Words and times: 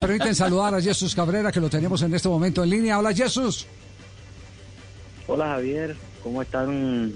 Permiten 0.00 0.32
saludar 0.32 0.72
a 0.76 0.80
Jesús 0.80 1.12
Cabrera, 1.12 1.50
que 1.50 1.58
lo 1.58 1.68
tenemos 1.68 2.00
en 2.02 2.14
este 2.14 2.28
momento 2.28 2.62
en 2.62 2.70
línea. 2.70 3.00
Hola, 3.00 3.12
Jesús. 3.12 3.66
Hola, 5.26 5.46
Javier. 5.48 5.96
¿Cómo 6.22 6.40
están 6.40 7.12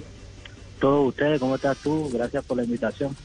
todos 0.80 1.10
ustedes? 1.10 1.38
¿Cómo 1.38 1.54
estás 1.54 1.78
tú? 1.78 2.10
Gracias 2.12 2.44
por 2.44 2.56
la 2.56 2.64
invitación. 2.64 3.16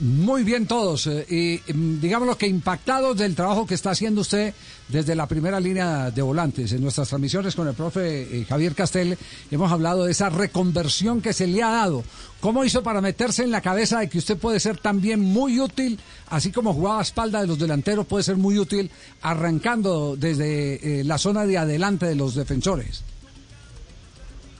Muy 0.00 0.44
bien 0.44 0.66
todos. 0.66 1.06
eh, 1.06 1.62
y 1.66 1.72
mm, 1.72 2.00
digamos 2.00 2.36
que 2.36 2.46
impactados 2.46 3.16
del 3.16 3.34
trabajo 3.34 3.66
que 3.66 3.74
está 3.74 3.90
haciendo 3.90 4.20
usted 4.20 4.52
desde 4.88 5.14
la 5.14 5.26
primera 5.26 5.58
línea 5.60 6.10
de 6.10 6.20
volantes. 6.20 6.72
En 6.72 6.82
nuestras 6.82 7.08
transmisiones 7.08 7.54
con 7.54 7.68
el 7.68 7.74
profe 7.74 8.40
eh, 8.40 8.44
Javier 8.44 8.74
Castel 8.74 9.16
hemos 9.50 9.72
hablado 9.72 10.04
de 10.04 10.12
esa 10.12 10.28
reconversión 10.28 11.22
que 11.22 11.32
se 11.32 11.46
le 11.46 11.62
ha 11.62 11.70
dado. 11.70 12.04
¿Cómo 12.40 12.64
hizo 12.64 12.82
para 12.82 13.00
meterse 13.00 13.44
en 13.44 13.50
la 13.50 13.62
cabeza 13.62 14.00
de 14.00 14.08
que 14.08 14.18
usted 14.18 14.36
puede 14.36 14.60
ser 14.60 14.78
también 14.78 15.20
muy 15.20 15.58
útil, 15.58 15.98
así 16.28 16.52
como 16.52 16.74
jugaba 16.74 17.00
a 17.00 17.02
espalda 17.02 17.40
de 17.40 17.46
los 17.46 17.58
delanteros, 17.58 18.06
puede 18.06 18.24
ser 18.24 18.36
muy 18.36 18.58
útil 18.58 18.90
arrancando 19.22 20.16
desde 20.16 21.00
eh, 21.00 21.04
la 21.04 21.18
zona 21.18 21.46
de 21.46 21.58
adelante 21.58 22.06
de 22.06 22.14
los 22.14 22.34
defensores? 22.34 23.02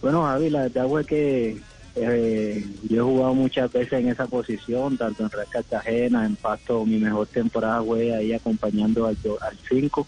Bueno, 0.00 0.22
Javi, 0.22 0.48
la 0.50 0.62
verdad 0.62 0.88
fue 0.88 1.04
que 1.04 1.58
eh, 2.00 2.64
yo 2.88 2.96
he 2.96 3.04
jugado 3.04 3.34
muchas 3.34 3.72
veces 3.72 3.94
en 3.94 4.08
esa 4.08 4.26
posición, 4.26 4.96
tanto 4.96 5.22
en 5.22 5.30
Real 5.30 5.46
Cartagena, 5.50 6.26
en 6.26 6.36
Pasto, 6.36 6.84
mi 6.84 6.98
mejor 6.98 7.26
temporada 7.26 7.82
fue 7.82 8.14
ahí 8.14 8.32
acompañando 8.32 9.06
al 9.06 9.16
5. 9.68 10.06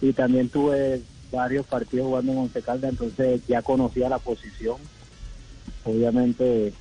Y 0.00 0.12
también 0.12 0.48
tuve 0.48 1.02
varios 1.32 1.66
partidos 1.66 2.06
jugando 2.06 2.32
en 2.32 2.38
Once 2.38 2.62
Caldas, 2.62 2.90
entonces 2.90 3.40
ya 3.46 3.62
conocía 3.62 4.08
la 4.08 4.18
posición. 4.18 4.76
Obviamente, 5.84 6.72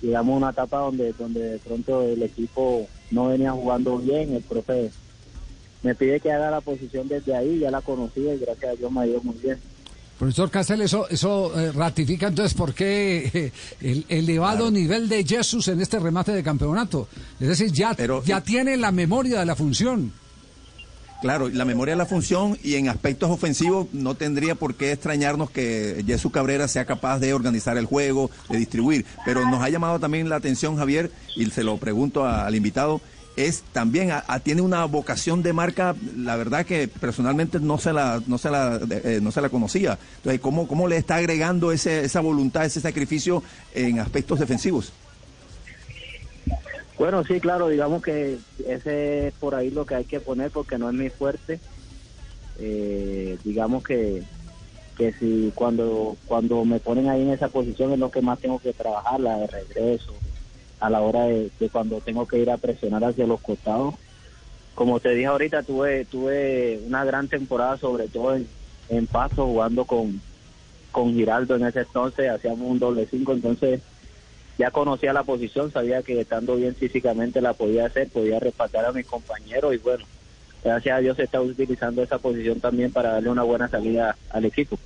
llegamos 0.00 0.34
a 0.34 0.36
una 0.38 0.50
etapa 0.50 0.78
donde, 0.78 1.12
donde 1.12 1.40
de 1.40 1.58
pronto 1.58 2.02
el 2.02 2.22
equipo 2.22 2.86
no 3.10 3.28
venía 3.28 3.52
jugando 3.52 3.98
bien, 3.98 4.34
el 4.34 4.42
profe 4.42 4.90
me 5.82 5.94
pide 5.94 6.20
que 6.20 6.30
haga 6.30 6.50
la 6.50 6.60
posición 6.60 7.08
desde 7.08 7.34
ahí, 7.34 7.58
ya 7.58 7.70
la 7.70 7.80
conocía 7.80 8.34
y 8.34 8.38
gracias 8.38 8.72
a 8.72 8.76
Dios 8.76 8.92
me 8.92 9.00
ha 9.00 9.06
ido 9.06 9.20
muy 9.22 9.34
bien. 9.36 9.58
Profesor 10.22 10.52
Castel, 10.52 10.82
eso, 10.82 11.08
eso 11.08 11.52
eh, 11.58 11.72
ratifica 11.72 12.28
entonces 12.28 12.54
por 12.54 12.74
qué 12.74 13.28
eh, 13.34 13.52
el 13.80 14.04
elevado 14.08 14.70
nivel 14.70 15.08
de 15.08 15.24
Jesús 15.24 15.66
en 15.66 15.80
este 15.80 15.98
remate 15.98 16.30
de 16.30 16.44
campeonato. 16.44 17.08
Es 17.40 17.48
decir, 17.48 17.72
ya, 17.72 17.92
Pero- 17.94 18.22
ya 18.22 18.40
tiene 18.40 18.76
la 18.76 18.92
memoria 18.92 19.40
de 19.40 19.46
la 19.46 19.56
función. 19.56 20.12
Claro, 21.22 21.48
la 21.48 21.64
memoria 21.64 21.94
de 21.94 21.98
la 21.98 22.06
función 22.06 22.56
y 22.62 22.74
en 22.76 22.88
aspectos 22.88 23.30
ofensivos 23.30 23.88
no 23.92 24.14
tendría 24.14 24.54
por 24.54 24.76
qué 24.76 24.92
extrañarnos 24.92 25.50
que 25.50 26.04
Jesús 26.06 26.30
Cabrera 26.30 26.68
sea 26.68 26.84
capaz 26.84 27.18
de 27.18 27.34
organizar 27.34 27.76
el 27.76 27.86
juego, 27.86 28.30
de 28.48 28.58
distribuir. 28.58 29.04
Pero 29.24 29.44
nos 29.50 29.60
ha 29.60 29.70
llamado 29.70 29.98
también 29.98 30.28
la 30.28 30.36
atención, 30.36 30.76
Javier, 30.76 31.10
y 31.34 31.46
se 31.46 31.64
lo 31.64 31.78
pregunto 31.78 32.24
al 32.26 32.54
invitado, 32.54 33.00
es 33.36 33.62
también 33.72 34.10
a- 34.10 34.40
tiene 34.40 34.60
una 34.62 34.84
vocación 34.84 35.42
de 35.42 35.52
marca, 35.52 35.96
la 36.16 36.36
verdad 36.36 36.66
que 36.66 36.88
personalmente 36.88 37.60
no 37.60 37.78
se 37.78 37.92
la 37.92 38.22
no 38.26 38.36
se 38.38 38.50
la 38.50 38.78
eh, 38.90 39.20
no 39.22 39.30
se 39.32 39.40
la 39.40 39.48
conocía. 39.48 39.98
Entonces, 40.16 40.40
¿cómo, 40.40 40.68
cómo 40.68 40.86
le 40.88 40.96
está 40.96 41.16
agregando 41.16 41.72
ese, 41.72 42.04
esa 42.04 42.20
voluntad, 42.20 42.64
ese 42.64 42.80
sacrificio 42.80 43.42
en 43.74 43.98
aspectos 44.00 44.38
defensivos? 44.40 44.92
Bueno, 46.98 47.24
sí, 47.24 47.40
claro, 47.40 47.68
digamos 47.68 48.02
que 48.02 48.38
ese 48.66 49.28
es 49.28 49.34
por 49.34 49.54
ahí 49.54 49.70
lo 49.70 49.86
que 49.86 49.94
hay 49.96 50.04
que 50.04 50.20
poner 50.20 50.50
porque 50.50 50.78
no 50.78 50.88
es 50.88 50.94
mi 50.94 51.08
fuerte. 51.08 51.58
Eh, 52.58 53.38
digamos 53.42 53.82
que, 53.82 54.22
que 54.96 55.12
si 55.14 55.50
cuando, 55.54 56.16
cuando 56.26 56.64
me 56.64 56.78
ponen 56.78 57.08
ahí 57.08 57.22
en 57.22 57.30
esa 57.30 57.48
posición 57.48 57.92
es 57.92 57.98
lo 57.98 58.10
que 58.10 58.20
más 58.20 58.38
tengo 58.38 58.58
que 58.60 58.72
trabajar, 58.72 59.18
la 59.18 59.36
de 59.38 59.46
regreso, 59.48 60.12
a 60.82 60.90
la 60.90 61.00
hora 61.00 61.26
de, 61.26 61.50
cuando 61.70 62.00
tengo 62.00 62.26
que 62.26 62.38
ir 62.38 62.50
a 62.50 62.56
presionar 62.56 63.04
hacia 63.04 63.26
los 63.26 63.40
costados. 63.40 63.94
Como 64.74 64.98
te 64.98 65.10
dije 65.10 65.26
ahorita, 65.26 65.62
tuve, 65.62 66.04
tuve 66.06 66.80
una 66.86 67.04
gran 67.04 67.28
temporada, 67.28 67.76
sobre 67.76 68.08
todo 68.08 68.34
en, 68.34 68.48
en 68.88 69.06
Paso, 69.06 69.46
jugando 69.46 69.84
con, 69.84 70.20
con 70.90 71.14
Giraldo 71.14 71.54
en 71.54 71.66
ese 71.66 71.80
entonces, 71.80 72.28
hacíamos 72.28 72.68
un 72.68 72.80
doble 72.80 73.06
cinco, 73.08 73.32
entonces 73.32 73.80
ya 74.58 74.72
conocía 74.72 75.12
la 75.12 75.22
posición, 75.22 75.70
sabía 75.70 76.02
que 76.02 76.20
estando 76.20 76.56
bien 76.56 76.74
físicamente 76.74 77.40
la 77.40 77.52
podía 77.52 77.86
hacer, 77.86 78.08
podía 78.08 78.40
respaldar 78.40 78.86
a 78.86 78.92
mis 78.92 79.06
compañeros 79.06 79.74
y 79.74 79.78
bueno, 79.78 80.04
gracias 80.64 80.96
a 80.96 81.00
Dios 81.00 81.16
se 81.16 81.24
está 81.24 81.40
utilizando 81.40 82.02
esa 82.02 82.18
posición 82.18 82.58
también 82.58 82.92
para 82.92 83.12
darle 83.12 83.30
una 83.30 83.44
buena 83.44 83.68
salida 83.68 84.16
al 84.30 84.44
equipo. 84.46 84.76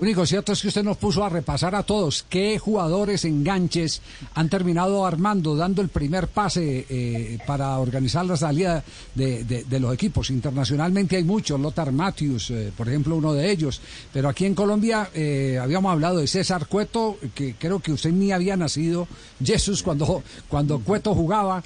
Lo 0.00 0.06
único 0.08 0.26
cierto 0.26 0.52
es 0.52 0.60
que 0.60 0.66
usted 0.68 0.82
nos 0.82 0.96
puso 0.96 1.22
a 1.22 1.28
repasar 1.28 1.76
a 1.76 1.84
todos 1.84 2.24
qué 2.28 2.58
jugadores 2.58 3.24
enganches 3.24 4.02
han 4.34 4.48
terminado 4.48 5.06
armando, 5.06 5.54
dando 5.54 5.80
el 5.80 5.90
primer 5.90 6.26
pase 6.26 6.86
eh, 6.90 7.38
para 7.46 7.78
organizar 7.78 8.24
la 8.26 8.36
salida 8.36 8.82
de, 9.14 9.44
de- 9.44 9.80
los 9.80 9.94
equipos. 9.94 10.30
Internacionalmente 10.30 11.16
hay 11.16 11.22
muchos, 11.22 11.60
Lothar 11.60 11.92
Matthews, 11.92 12.50
eh, 12.50 12.72
por 12.76 12.88
ejemplo, 12.88 13.14
uno 13.14 13.32
de 13.32 13.48
ellos. 13.52 13.80
Pero 14.12 14.28
aquí 14.28 14.44
en 14.44 14.56
Colombia 14.56 15.08
eh, 15.14 15.58
habíamos 15.62 15.92
hablado 15.92 16.18
de 16.18 16.26
César 16.26 16.66
Cueto, 16.66 17.16
que 17.34 17.54
creo 17.56 17.78
que 17.78 17.92
usted 17.92 18.10
ni 18.10 18.32
había 18.32 18.56
nacido, 18.56 19.06
Jesús, 19.44 19.84
cuando, 19.84 20.24
cuando 20.48 20.80
Cueto 20.80 21.14
jugaba. 21.14 21.62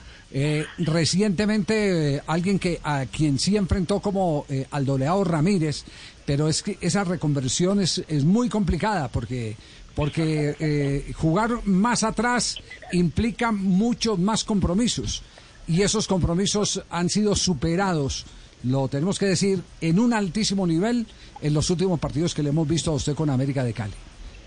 Recientemente 0.78 2.20
alguien 2.26 2.58
que 2.58 2.80
a 2.82 3.06
quien 3.06 3.38
sí 3.38 3.56
enfrentó 3.56 4.00
como 4.00 4.44
al 4.70 4.84
doleado 4.84 5.24
Ramírez, 5.24 5.84
pero 6.26 6.48
es 6.48 6.62
que 6.62 6.76
esa 6.80 7.04
reconversión 7.04 7.80
es, 7.80 8.02
es 8.08 8.24
muy 8.24 8.48
complicada 8.48 9.08
porque 9.08 9.56
porque 9.94 10.54
eh, 10.60 11.12
jugar 11.16 11.66
más 11.66 12.04
atrás 12.04 12.58
implica 12.92 13.50
muchos 13.50 14.18
más 14.18 14.44
compromisos 14.44 15.22
y 15.66 15.80
esos 15.80 16.06
compromisos 16.06 16.82
han 16.90 17.08
sido 17.08 17.34
superados, 17.34 18.26
lo 18.64 18.88
tenemos 18.88 19.18
que 19.18 19.24
decir, 19.26 19.62
en 19.80 19.98
un 19.98 20.12
altísimo 20.12 20.66
nivel 20.66 21.06
en 21.40 21.54
los 21.54 21.70
últimos 21.70 21.98
partidos 21.98 22.34
que 22.34 22.42
le 22.42 22.50
hemos 22.50 22.68
visto 22.68 22.90
a 22.90 22.94
usted 22.94 23.14
con 23.14 23.30
América 23.30 23.64
de 23.64 23.72
Cali. 23.72 23.94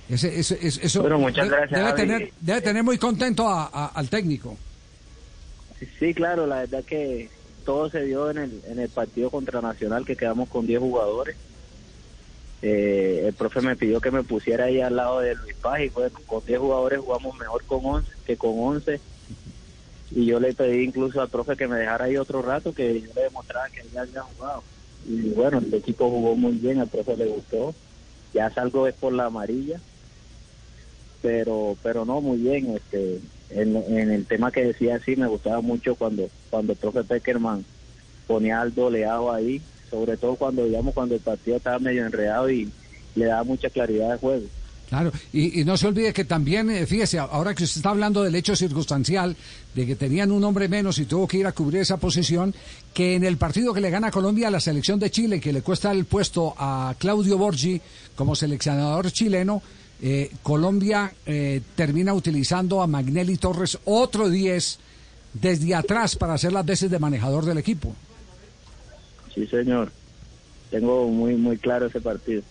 Ese, 0.07 0.40
ese- 0.40 0.59
ese- 0.61 0.85
eso 0.85 1.01
Bueno, 1.01 1.17
muchas 1.17 1.47
gracias, 1.50 1.79
debe, 1.79 1.94
tener, 1.94 2.34
debe 2.40 2.61
tener 2.61 2.84
muy 2.84 2.97
contento 3.00 3.50
a- 3.50 3.69
a- 3.73 3.88
al 3.88 4.07
técnico. 4.07 4.56
Sí, 6.00 6.13
claro, 6.13 6.46
la 6.46 6.57
verdad 6.57 6.84
que 6.84 7.29
todo 7.66 7.90
se 7.90 8.03
dio 8.06 8.29
en 8.29 8.38
el, 8.38 8.61
en 8.67 8.79
el 8.79 8.90
partido 8.90 9.29
contra 9.29 9.61
Nacional, 9.61 10.06
que 10.06 10.16
quedamos 10.16 10.50
con 10.50 10.67
10 10.67 10.79
jugadores. 10.79 11.35
Eh, 12.62 13.24
el 13.28 13.34
profe 13.34 13.62
me 13.62 13.75
pidió 13.75 14.02
que 14.02 14.12
me 14.12 14.24
pusiera 14.24 14.66
ahí 14.66 14.81
al 14.81 14.96
lado 14.97 15.22
de 15.22 15.36
Luis 15.36 15.56
Paz 15.56 15.80
y 15.81 15.90
bueno, 15.90 16.20
con 16.25 16.46
10 16.46 16.59
jugadores 16.59 17.00
jugamos 17.00 17.38
mejor 17.38 17.64
con 17.66 17.86
11 17.86 18.12
que 18.25 18.38
con 18.38 18.52
11. 18.56 19.00
Y 20.12 20.25
yo 20.25 20.40
le 20.40 20.53
pedí 20.53 20.84
incluso 20.84 21.22
al 21.22 21.30
profe 21.30 21.56
que 21.56 21.68
me 21.68 21.78
dejara 21.78 22.06
ahí 22.06 22.18
otro 22.18 22.42
rato, 22.42 22.74
que 22.74 23.02
yo 23.02 23.08
le 23.16 23.24
demostrara 23.24 23.70
que 23.70 23.88
ya 23.94 24.02
había 24.02 24.24
jugado. 24.24 24.64
Y 25.08 25.30
bueno, 25.30 25.59
el 25.59 25.74
equipo 25.74 26.09
jugó 26.09 26.36
muy 26.36 26.53
bien, 26.53 26.80
al 26.80 26.88
profe 26.88 27.16
le 27.16 27.28
gustó. 27.28 27.74
Ya 28.34 28.50
salgo 28.52 28.88
es 28.88 28.96
por 28.96 29.14
la 29.14 29.26
amarilla 29.26 29.80
pero 31.22 31.78
pero 31.84 32.06
no 32.06 32.22
muy 32.22 32.38
bien 32.38 32.76
este 32.76 33.20
en, 33.50 33.76
en 33.76 34.12
el 34.12 34.26
tema 34.26 34.52
que 34.52 34.66
decía 34.66 35.00
sí 35.00 35.16
me 35.16 35.28
gustaba 35.28 35.62
mucho 35.62 35.96
cuando 35.96 36.30
cuando 36.50 36.74
el 36.74 36.78
profe 36.78 37.03
Peckerman 37.03 37.66
ponía 38.28 38.62
al 38.62 38.74
doleado 38.74 39.31
ahí 39.31 39.62
sobre 39.90 40.18
todo 40.18 40.36
cuando 40.36 40.66
digamos 40.66 40.94
cuando 40.94 41.16
el 41.16 41.22
partido 41.22 41.58
estaba 41.58 41.80
medio 41.80 42.06
enredado 42.06 42.50
y 42.50 42.70
le 43.16 43.26
daba 43.26 43.44
mucha 43.44 43.70
claridad 43.70 44.12
de 44.12 44.18
juego 44.18 44.46
Claro, 44.90 45.12
y, 45.32 45.64
no 45.66 45.78
se 45.78 45.86
olvide 45.86 46.12
que 46.14 46.26
también, 46.26 46.72
eh, 46.72 46.88
fíjese, 46.88 47.20
ahora 47.20 47.54
que 47.54 47.64
usted 47.64 47.78
está 47.78 47.92
hablando 47.92 48.24
del 48.24 48.34
hecho 48.34 48.56
circunstancial, 48.56 49.36
de 49.76 49.86
que 49.86 49.96
tenían 49.96 50.32
un 50.32 50.44
hombre 50.44 50.68
menos 50.68 50.98
y 50.98 51.06
tuvo 51.06 51.28
que 51.28 51.38
ir 51.38 51.46
a 51.46 51.52
cubrir 51.52 51.82
esa 51.82 51.98
posición, 51.98 52.56
que 52.92 53.14
en 53.14 53.24
el 53.24 53.38
partido 53.38 53.72
que 53.72 53.82
le 53.82 53.92
gana 53.92 54.10
Colombia 54.10 54.48
a 54.48 54.52
la 54.52 54.60
selección 54.60 55.00
de 55.00 55.12
Chile, 55.12 55.40
que 55.40 55.54
le 55.54 55.62
cuesta 55.62 55.92
el 55.92 56.06
puesto 56.06 56.56
a 56.58 56.96
Claudio 56.98 57.38
Borgi 57.38 57.80
como 58.16 58.36
seleccionador 58.36 59.12
chileno, 59.12 59.62
eh, 60.02 60.32
Colombia 60.42 61.14
eh, 61.24 61.62
termina 61.76 62.16
utilizando 62.16 62.82
a 62.82 62.88
Magnelli 62.88 63.38
Torres, 63.38 63.78
otro 63.86 64.28
10, 64.28 64.80
desde 65.34 65.76
atrás 65.76 66.16
para 66.16 66.34
hacer 66.34 66.52
las 66.52 66.66
veces 66.66 66.90
de 66.90 66.98
manejador 66.98 67.46
del 67.46 67.60
equipo. 67.60 67.94
Sí 69.34 69.45
señor 69.47 69.91
tengo 70.72 71.08
muy 71.08 71.35
muy 71.35 71.58
claro 71.58 71.87
ese 71.87 72.02
partido 72.02 72.43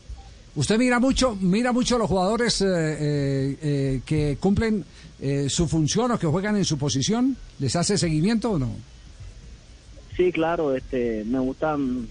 Usted 0.57 0.77
mira 0.77 0.99
mucho, 0.99 1.37
mira 1.37 1.71
mucho 1.73 1.95
a 1.95 1.99
los 2.01 2.09
jugadores 2.09 2.63
eh, 2.63 2.67
eh, 2.67 3.57
eh, 3.63 4.01
que 4.05 4.39
cumplen 4.41 4.85
eh, 5.21 5.49
su 5.49 5.69
función 5.69 6.11
o 6.11 6.19
que 6.19 6.27
juegan 6.27 6.57
en 6.57 6.65
su 6.65 6.77
posición. 6.77 7.37
¿Les 7.61 7.77
hace 7.77 7.97
seguimiento 7.97 8.51
o 8.51 8.59
no? 8.59 8.71
Sí, 10.17 10.33
claro, 10.33 10.75
este, 10.75 11.23
me 11.27 11.39
gustan 11.39 12.09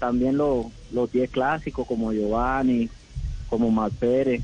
también 0.00 0.36
los 0.36 0.66
los 0.92 1.10
10 1.12 1.30
clásicos 1.30 1.86
como 1.86 2.12
Giovanni, 2.12 2.88
como 3.48 3.70
Mar 3.70 3.92
Pérez. 3.92 4.42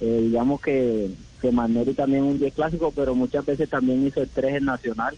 Eh, 0.00 0.20
digamos 0.22 0.60
que, 0.60 1.10
que 1.40 1.52
Magnelli 1.52 1.94
también 1.94 2.24
es 2.24 2.30
un 2.32 2.38
10 2.38 2.54
clásico, 2.54 2.92
pero 2.94 3.14
muchas 3.14 3.44
veces 3.44 3.68
también 3.68 4.06
hizo 4.06 4.22
el 4.22 4.28
3 4.28 4.56
en 4.56 4.64
Nacional, 4.64 5.16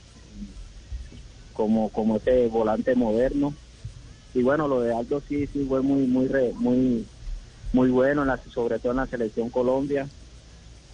como, 1.52 1.88
como 1.90 2.16
ese 2.16 2.49
volante 2.49 2.94
moderno. 2.94 3.54
Y 4.34 4.43
bueno, 4.43 4.66
lo 4.69 4.81
de 4.81 4.94
Aldo 4.94 5.22
sí, 5.28 5.46
sí 5.49 5.64
fue 5.69 5.82
muy, 5.82 6.06
muy, 6.06 6.26
re- 6.28 6.52
muy, 6.54 7.06
muy 7.72 7.90
bueno, 7.90 8.22
en 8.22 8.28
la, 8.28 8.40
sobre 8.52 8.78
todo 8.78 8.93
en 8.93 8.99
la 8.99 9.06
selección 9.06 9.50
Colombia. 9.50 10.08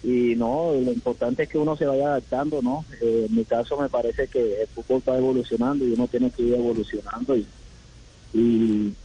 y 0.03 0.35
no, 0.35 0.71
lo 0.73 0.91
importante 0.93 1.43
es 1.43 1.49
que 1.49 1.57
uno 1.57 1.75
se 1.75 1.85
vaya 1.85 2.07
adaptando, 2.07 2.61
¿no? 2.61 2.85
Eh, 3.01 3.25
en 3.29 3.35
mi 3.35 3.43
caso 3.45 3.77
me 3.77 3.89
parece 3.89 4.27
que 4.27 4.61
el 4.61 4.67
fútbol 4.67 4.99
está 4.99 5.17
evolucionando 5.17 5.85
y 5.85 5.91
uno 5.93 6.07
tiene 6.07 6.31
que 6.31 6.43
ir 6.43 6.53
evolucionando 6.53 7.35
y, 7.35 7.47
y, 8.33 8.95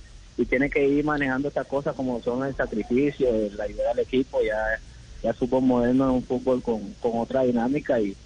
tiene 0.48 0.68
que 0.70 0.86
ir 0.86 1.04
manejando 1.04 1.48
estas 1.48 1.66
cosas 1.66 1.94
como 1.96 2.20
son 2.22 2.44
el 2.44 2.54
sacrificio, 2.54 3.28
la 3.56 3.68
idea 3.68 3.88
del 3.90 4.00
equipo, 4.00 4.38
ya, 4.42 4.80
ya 5.22 5.32
supo 5.34 5.60
movernos 5.60 6.08
en 6.10 6.14
un 6.16 6.22
fútbol 6.22 6.62
con, 6.62 6.92
con 7.00 7.12
otra 7.18 7.42
dinámica 7.42 7.98
y, 8.00 8.16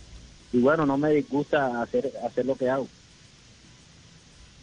y 0.53 0.59
bueno, 0.61 0.85
no 0.85 0.99
me 0.99 1.11
disgusta 1.13 1.81
hacer, 1.83 2.13
hacer 2.27 2.45
lo 2.47 2.57
que 2.57 2.69
hago. 2.69 2.87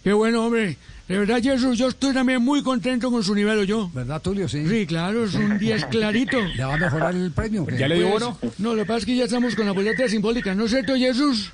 Qué 0.05 0.13
bueno, 0.13 0.45
hombre. 0.45 0.77
De 1.07 1.17
verdad, 1.17 1.41
Jesús, 1.41 1.79
yo 1.79 1.87
estoy 1.87 2.13
también 2.13 2.39
muy 2.39 2.61
contento 2.61 3.09
con 3.09 3.23
su 3.23 3.33
nivel, 3.33 3.65
yo. 3.65 3.89
¿Verdad, 3.91 4.21
Tulio? 4.21 4.47
Sí. 4.47 4.63
Sí, 4.69 4.85
claro, 4.85 5.25
es 5.25 5.33
un 5.33 5.57
10 5.57 5.85
clarito. 5.89 6.39
¿Le 6.39 6.63
va 6.63 6.75
a 6.75 6.77
mejorar 6.77 7.15
el 7.15 7.31
premio? 7.31 7.65
qué? 7.65 7.75
¿Ya 7.75 7.87
le 7.87 7.95
dio 7.95 8.11
Pues, 8.11 8.23
bono? 8.23 8.37
No, 8.59 8.75
lo 8.75 8.83
que 8.83 8.87
pasa 8.87 8.99
es 8.99 9.05
que 9.07 9.15
ya 9.15 9.23
estamos 9.23 9.55
con 9.55 9.65
la 9.65 9.71
boleta 9.71 10.07
simbólica, 10.07 10.53
¿no 10.53 10.65
es 10.65 10.71
cierto, 10.71 10.95
Jesús? 10.95 11.51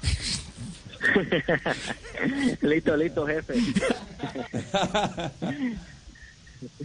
listo, 2.61 2.97
listo, 2.97 3.25
jefe. 3.25 3.53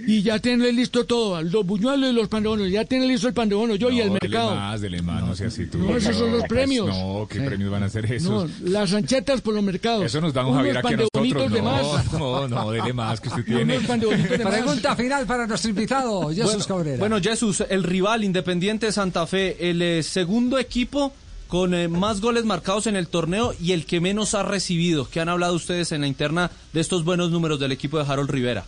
Y 0.06 0.23
ya 0.23 0.38
tiene 0.38 0.73
listo 0.73 1.05
todo, 1.05 1.43
los 1.43 1.67
buñuelos 1.67 2.11
y 2.11 2.12
los 2.14 2.28
pan 2.28 2.43
de 2.43 2.49
bono, 2.49 2.67
ya 2.67 2.84
tiene 2.84 3.06
listo 3.06 3.28
el 3.28 3.34
pan 3.34 3.49
de 3.49 3.55
bono, 3.55 3.75
yo 3.75 3.90
y 3.90 4.00
el 4.00 4.08
No, 4.08 4.14
dele 4.14 4.28
mercado. 4.28 4.55
más, 4.55 4.81
dele 4.81 5.02
más, 5.02 5.25
no 5.25 5.37
sea 5.37 5.49
así 5.49 5.67
tú. 5.67 5.78
No, 5.78 5.96
esos 5.96 6.17
son 6.17 6.31
los 6.32 6.40
pues, 6.40 6.49
premios. 6.49 6.87
No, 6.88 7.26
¿qué 7.28 7.40
premios 7.40 7.70
van 7.70 7.82
a 7.82 7.88
ser 7.88 8.08
No, 8.08 8.14
esos? 8.44 8.61
las 8.61 8.93
anchetas 8.94 9.40
por 9.43 9.55
los 9.55 9.62
mercados. 9.62 10.05
Eso 10.05 10.20
nos 10.20 10.32
da 10.32 10.46
un 10.46 10.55
Javier 10.55 10.78
aquí 10.78 10.94
a 10.94 10.96
de 10.96 11.08
nosotros. 11.12 11.52
de 11.52 11.62
más. 11.62 12.12
No, 12.12 12.49
no, 12.49 12.49
no, 12.49 12.70
dele 12.70 12.93
más 12.93 13.20
que 13.20 13.28
usted 13.28 13.44
tiene. 13.44 13.78
De 13.78 13.78
bonitos 13.88 14.38
de 14.38 14.44
más. 14.44 14.55
Pregunta 14.55 14.96
final 14.96 15.26
para 15.26 15.46
nuestro 15.46 15.70
invitado, 15.70 16.31
Jesús 16.31 16.67
Cabrera. 16.67 16.99
Bueno, 16.99 17.20
Jesús, 17.20 17.62
el 17.69 17.82
rival 17.82 18.25
Independiente 18.25 18.90
Santa 18.93 19.26
Fe, 19.26 19.70
el 19.70 19.82
eh, 19.82 20.02
segundo 20.02 20.58
equipo 20.58 21.12
con 21.49 21.75
eh, 21.75 21.88
más 21.88 22.20
goles 22.20 22.44
marcados 22.44 22.87
en 22.87 22.96
el 22.96 23.08
torneo 23.08 23.55
y 23.61 23.72
el 23.72 23.87
que 23.87 24.00
menos 24.00 24.34
ha 24.34 24.43
recibido. 24.43 25.08
¿Qué 25.08 25.20
han 25.20 25.29
hablado 25.29 25.55
ustedes 25.55 25.93
en 25.93 26.00
la 26.00 26.06
interna 26.06 26.50
de 26.72 26.81
estos 26.81 27.05
buenos 27.05 27.31
números 27.31 27.61
del 27.61 27.72
equipo 27.72 27.99
de 27.99 28.11
Harold 28.11 28.31
Rivera? 28.31 28.64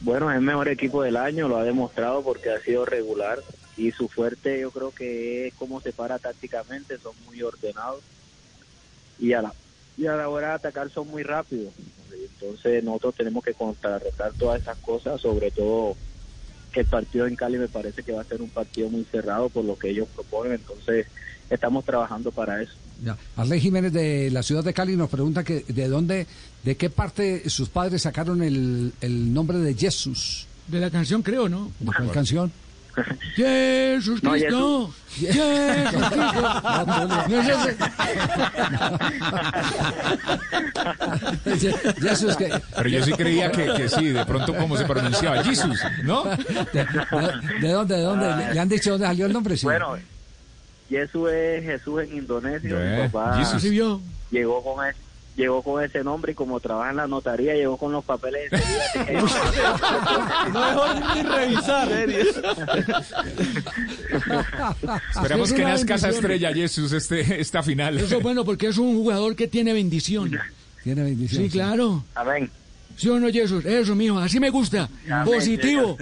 Bueno, 0.00 0.30
es 0.30 0.36
el 0.36 0.42
mejor 0.42 0.68
equipo 0.68 1.02
del 1.02 1.16
año, 1.16 1.48
lo 1.48 1.56
ha 1.56 1.64
demostrado 1.64 2.22
porque 2.22 2.50
ha 2.50 2.60
sido 2.60 2.84
regular 2.84 3.42
y 3.76 3.90
su 3.92 4.08
fuerte 4.08 4.60
yo 4.60 4.70
creo 4.70 4.90
que 4.90 5.48
es 5.48 5.54
cómo 5.54 5.80
se 5.80 5.92
para 5.92 6.18
tácticamente, 6.18 6.98
son 6.98 7.14
muy 7.24 7.42
ordenados 7.42 8.02
y 9.18 9.32
a 9.32 9.42
la, 9.42 9.54
y 9.96 10.06
a 10.06 10.16
la 10.16 10.28
hora 10.28 10.48
de 10.48 10.54
atacar 10.54 10.90
son 10.90 11.08
muy 11.08 11.22
rápidos. 11.22 11.72
Entonces 12.12 12.84
nosotros 12.84 13.14
tenemos 13.14 13.42
que 13.42 13.54
contrarrestar 13.54 14.32
todas 14.34 14.60
esas 14.60 14.78
cosas, 14.78 15.20
sobre 15.20 15.50
todo 15.50 15.96
que 16.74 16.80
el 16.80 16.86
partido 16.86 17.26
en 17.26 17.36
Cali 17.36 17.56
me 17.56 17.68
parece 17.68 18.02
que 18.02 18.12
va 18.12 18.20
a 18.20 18.24
ser 18.24 18.42
un 18.42 18.50
partido 18.50 18.90
muy 18.90 19.04
cerrado 19.04 19.48
por 19.48 19.64
lo 19.64 19.78
que 19.78 19.90
ellos 19.90 20.08
proponen, 20.12 20.54
entonces 20.54 21.06
estamos 21.48 21.84
trabajando 21.84 22.32
para 22.32 22.60
eso. 22.60 22.72
Ya. 23.02 23.16
Arley 23.36 23.60
Jiménez 23.60 23.92
de 23.92 24.30
la 24.30 24.42
ciudad 24.42 24.64
de 24.64 24.74
Cali 24.74 24.96
nos 24.96 25.08
pregunta 25.08 25.44
que 25.44 25.64
de 25.68 25.88
dónde, 25.88 26.26
de 26.64 26.76
qué 26.76 26.90
parte 26.90 27.48
sus 27.48 27.68
padres 27.68 28.02
sacaron 28.02 28.42
el, 28.42 28.92
el 29.00 29.32
nombre 29.32 29.58
de 29.58 29.74
Jesús. 29.74 30.46
De 30.66 30.80
la 30.80 30.90
canción, 30.90 31.22
creo, 31.22 31.48
¿no? 31.48 31.70
¿De 31.78 31.86
cuál 31.86 32.10
canción? 32.10 32.52
Jesús 33.34 34.22
No, 34.22 34.30
Cristo. 34.32 34.94
Jesús 35.10 35.36
Cristo. 36.10 37.00
Jesús, 42.00 42.36
que, 42.36 42.50
Pero 42.76 42.88
yo 42.88 43.04
sí 43.04 43.12
creía 43.12 43.50
que, 43.50 43.66
que 43.74 43.88
sí, 43.88 44.06
de 44.08 44.24
pronto 44.24 44.54
cómo 44.54 44.76
se 44.76 44.84
pronunciaba. 44.84 45.42
Jesus, 45.42 45.80
¿no? 46.04 46.24
de, 46.24 46.36
de- 46.72 46.86
de 47.60 47.72
dónde, 47.72 47.96
de 47.96 48.02
dónde? 48.02 48.36
¿Le, 48.36 48.54
le 48.54 48.60
han 48.60 48.68
dicho 48.68 48.90
dónde 48.92 49.06
salió 49.06 49.26
el 49.26 49.32
nombre? 49.32 49.56
Sí. 49.56 49.64
Bueno, 49.64 49.96
Jesús 50.88 51.30
es 51.30 51.64
Jesús 51.64 52.02
en 52.02 52.16
Indonesio, 52.18 52.76
Eh, 52.80 53.02
mi 53.02 53.08
papá 53.08 53.36
Jesús. 53.38 53.62
Llegó 54.30 54.62
con 54.62 54.86
ese, 54.86 54.98
llegó 55.36 55.62
con 55.62 55.82
ese 55.82 56.04
nombre 56.04 56.32
y 56.32 56.34
como 56.34 56.60
trabaja 56.60 56.90
en 56.90 56.96
la 56.96 57.06
notaría 57.06 57.54
llegó 57.54 57.76
con 57.76 57.92
los 57.92 58.04
papeles 58.04 58.52
así 58.52 58.64
que- 59.06 59.12
No 60.52 60.66
dejó 60.66 61.14
ni 61.14 61.22
revisar. 61.22 61.88
Esperamos 65.14 65.50
Es 65.50 65.54
que 65.56 65.64
nazca 65.64 65.94
esa 65.96 66.10
estrella, 66.10 66.52
Jesús, 66.52 66.92
este, 66.92 67.40
esta 67.40 67.62
final. 67.62 67.98
Eso 67.98 68.16
es 68.18 68.22
bueno 68.22 68.44
porque 68.44 68.68
es 68.68 68.78
un 68.78 68.94
jugador 68.94 69.34
que 69.36 69.48
tiene 69.48 69.72
bendición. 69.72 70.38
Tiene 70.82 71.02
bendición. 71.02 71.42
Sí, 71.44 71.50
claro. 71.50 72.04
Amén. 72.14 72.50
¿Sí 72.96 73.08
o 73.08 73.18
no, 73.18 73.28
Jesús? 73.28 73.64
Eso, 73.64 73.96
mijo, 73.96 74.18
así 74.18 74.38
me 74.38 74.50
gusta. 74.50 74.88
Positivo. 75.24 75.98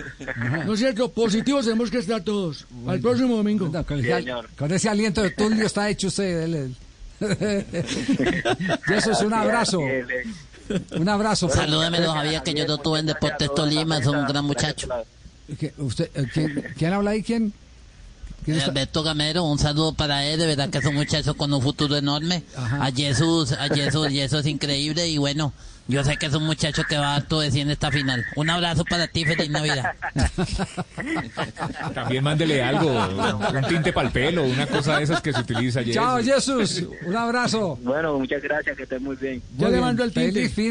¿No 0.66 0.74
es 0.74 0.78
cierto? 0.80 1.10
Positivos 1.10 1.64
tenemos 1.64 1.90
que 1.90 1.98
estar 1.98 2.20
todos. 2.22 2.66
Al 2.86 3.00
próximo 3.00 3.36
domingo. 3.36 3.68
No, 3.72 3.84
con, 3.86 4.00
Sí, 4.02 4.08
ese, 4.10 4.18
señor. 4.18 4.48
con 4.58 4.70
ese 4.72 4.88
aliento 4.90 5.22
de 5.22 5.30
Tulio 5.30 5.64
está 5.64 5.88
hecho 5.88 6.08
usted. 6.08 6.42
él- 6.42 6.54
él. 6.54 6.76
Jesús, 8.86 9.20
un 9.20 9.34
abrazo. 9.34 9.80
Le- 9.80 10.42
Un 10.98 11.08
abrazo. 11.08 11.48
Salúdamelo, 11.48 12.12
Javier, 12.12 12.42
que 12.42 12.54
yo 12.54 12.66
lo 12.66 12.78
tuve 12.78 13.00
en 13.00 13.06
Deportes 13.06 13.50
Tolima, 13.54 13.98
es 13.98 14.06
un 14.06 14.26
gran 14.26 14.44
muchacho. 14.44 14.88
Que 15.58 15.74
usted, 15.78 16.10
eh, 16.14 16.26
¿quién, 16.32 16.64
quién 16.78 16.92
habla 16.92 17.10
ahí? 17.10 17.22
¿Quién? 17.22 17.52
Alberto 18.64 19.02
Gamero, 19.04 19.44
un 19.44 19.58
saludo 19.58 19.92
para 19.92 20.24
él, 20.24 20.40
de 20.40 20.46
verdad 20.46 20.68
que 20.68 20.78
es 20.78 20.84
un 20.84 20.94
muchacho 20.94 21.36
con 21.36 21.52
un 21.52 21.62
futuro 21.62 21.96
enorme. 21.96 22.42
Ajá. 22.56 22.86
A 22.86 22.90
Jesús, 22.90 23.52
a 23.52 23.68
Jesús, 23.68 24.10
y 24.10 24.20
eso 24.20 24.38
es 24.38 24.46
increíble 24.46 25.06
y 25.08 25.18
bueno, 25.18 25.52
yo 25.88 26.04
sé 26.04 26.16
que 26.16 26.26
es 26.26 26.34
un 26.34 26.44
muchacho 26.44 26.82
que 26.88 26.96
va 26.96 27.16
a 27.16 27.20
todo 27.20 27.40
decir 27.40 27.62
en 27.62 27.70
esta 27.70 27.90
final. 27.90 28.24
Un 28.36 28.50
abrazo 28.50 28.84
para 28.84 29.06
ti, 29.08 29.24
feliz 29.24 29.50
Navidad. 29.50 29.94
También 31.94 32.24
mándele 32.24 32.62
algo, 32.62 32.90
un 32.90 33.64
tinte 33.68 33.92
para 33.92 34.06
el 34.06 34.12
pelo, 34.12 34.44
una 34.44 34.66
cosa 34.66 34.98
de 34.98 35.04
esas 35.04 35.20
que 35.20 35.32
se 35.32 35.40
utiliza. 35.40 35.84
Chao, 35.84 36.18
Jesús. 36.22 36.84
Un 37.04 37.16
abrazo. 37.16 37.78
Bueno, 37.82 38.18
muchas 38.18 38.42
gracias, 38.42 38.76
que 38.76 38.84
estén 38.84 39.02
muy 39.02 39.16
bien. 39.16 39.42
Muy 39.52 39.64
le 39.66 39.70
bien. 39.72 39.80
mando 39.82 40.04
el 40.04 40.12
tinte. 40.12 40.32
Feliz 40.32 40.54
fin 40.54 40.70